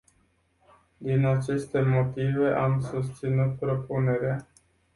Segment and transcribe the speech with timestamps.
[0.97, 4.47] Din aceste motive am susținut propunerea.